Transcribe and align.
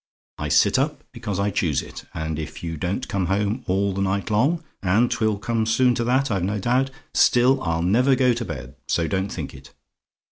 I 0.39 0.47
sit 0.49 0.79
up 0.79 1.03
because 1.11 1.39
I 1.39 1.51
choose 1.51 1.83
it; 1.83 2.05
and 2.11 2.39
if 2.39 2.63
you 2.63 2.75
don't 2.75 3.07
come 3.07 3.27
home 3.27 3.63
all 3.67 3.93
the 3.93 4.01
night 4.01 4.31
long 4.31 4.63
and 4.81 5.11
'twill 5.11 5.39
soon 5.67 5.85
come 5.89 5.93
to 5.93 6.03
that, 6.05 6.31
I've 6.31 6.43
no 6.43 6.57
doubt 6.57 6.89
still, 7.13 7.61
I'll 7.61 7.83
never 7.83 8.15
go 8.15 8.33
to 8.33 8.43
bed, 8.43 8.77
so 8.87 9.07
don't 9.07 9.29
think 9.31 9.53
it. 9.53 9.75